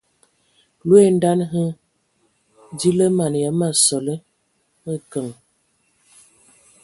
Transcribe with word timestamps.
Loe 0.87 1.07
daan 1.21 1.39
hm 1.51 1.69
di 2.77 2.89
lǝ 2.97 3.05
mana 3.17 3.37
ya 3.43 3.51
ma 3.59 3.67
sole 3.85 4.15
mǝkǝŋ. 4.83 5.27